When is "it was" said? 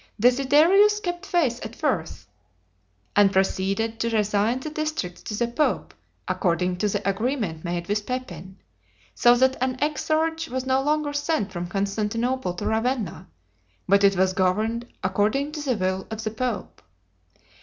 14.03-14.33